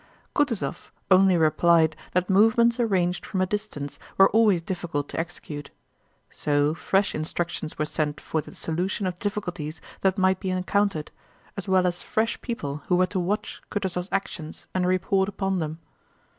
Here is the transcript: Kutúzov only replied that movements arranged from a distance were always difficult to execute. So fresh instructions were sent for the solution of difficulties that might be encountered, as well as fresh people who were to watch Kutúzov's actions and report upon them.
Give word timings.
Kutúzov 0.35 0.89
only 1.11 1.37
replied 1.37 1.95
that 2.13 2.27
movements 2.27 2.79
arranged 2.79 3.23
from 3.23 3.39
a 3.39 3.45
distance 3.45 3.99
were 4.17 4.31
always 4.31 4.63
difficult 4.63 5.07
to 5.09 5.19
execute. 5.19 5.69
So 6.31 6.73
fresh 6.73 7.13
instructions 7.13 7.77
were 7.77 7.85
sent 7.85 8.19
for 8.19 8.41
the 8.41 8.55
solution 8.55 9.05
of 9.05 9.19
difficulties 9.19 9.79
that 10.01 10.17
might 10.17 10.39
be 10.39 10.49
encountered, 10.49 11.11
as 11.55 11.67
well 11.67 11.85
as 11.85 12.01
fresh 12.01 12.41
people 12.41 12.81
who 12.87 12.95
were 12.95 13.05
to 13.13 13.19
watch 13.19 13.61
Kutúzov's 13.69 14.09
actions 14.11 14.65
and 14.73 14.87
report 14.87 15.29
upon 15.29 15.59
them. 15.59 15.77